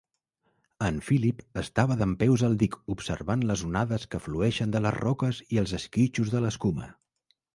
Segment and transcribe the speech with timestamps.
[0.85, 5.63] En Philip estava dempeus al dic observant les onades que flueixen de les roques i
[5.65, 6.89] els esquitxos de l'escuma.